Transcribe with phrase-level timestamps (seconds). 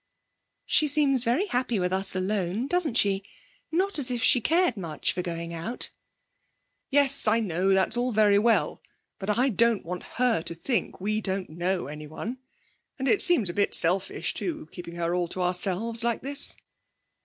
[0.65, 3.21] 'She seems very happy with us alone, doesn't she?
[3.71, 5.91] Not as if she cared much for going out.'
[6.89, 8.81] 'Yes, I know; that's all very well.
[9.19, 12.39] But I don't want her to think we don't know anyone.
[12.97, 16.55] And it seems a bit selfish, too, keeping her all to ourselves like this.'